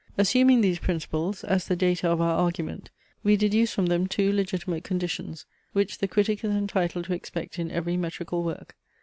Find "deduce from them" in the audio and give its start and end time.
3.37-4.07